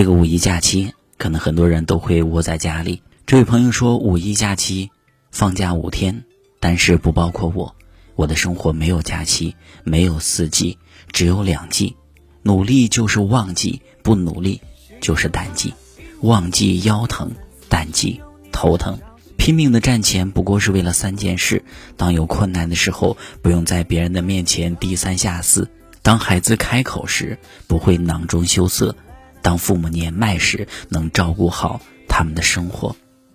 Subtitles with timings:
[0.00, 3.02] 这个五一假期，可能很多人都会窝在家里。
[3.26, 4.90] 这位朋友说，五一假期
[5.30, 6.24] 放假五天，
[6.58, 7.76] 但是不包括我。
[8.14, 10.78] 我的生活没有假期，没有四季，
[11.12, 11.94] 只有两季。
[12.42, 14.62] 努力就是旺季，不努力
[15.02, 15.74] 就是淡季。
[16.22, 17.32] 旺季腰疼，
[17.68, 18.22] 淡季
[18.52, 18.98] 头疼。
[19.36, 21.62] 拼命的赚钱，不过是为了三件事：
[21.98, 25.64] 当有困难的时候，不用在别人的面前低三下四；
[26.00, 28.94] 当孩子开口时，不会囊中羞涩；
[29.42, 32.94] 当父母年迈时，能照顾好他们的生活。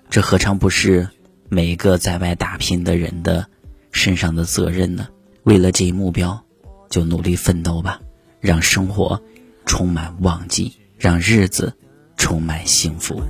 [0.09, 1.09] 这何尝不是
[1.49, 3.47] 每一个在外打拼的人的
[3.91, 5.07] 身上的责任呢？
[5.43, 6.43] 为了这一目标，
[6.89, 7.99] 就努力奋斗吧，
[8.39, 9.21] 让生活
[9.65, 11.73] 充满旺季，让日子
[12.17, 13.21] 充满幸福。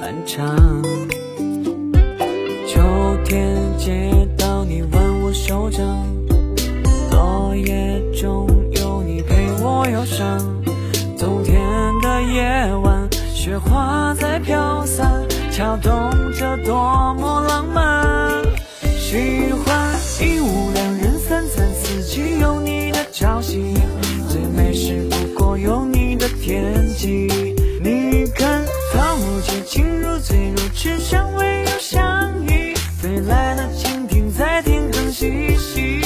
[0.00, 0.82] 漫长。
[2.68, 2.80] 秋
[3.24, 6.06] 天接到你挽我手掌，
[7.10, 10.55] 落叶中有你陪我忧伤。
[13.46, 18.42] 雪花在飘散，敲动着多么浪漫。
[18.98, 23.72] 喜欢一屋两人三餐，四季有你的朝夕，
[24.28, 27.28] 最美是不过有你的天际。
[27.80, 32.74] 你看，草木皆情如醉，如痴相偎又相依。
[33.00, 36.05] 飞来的蜻蜓在天空嬉戏。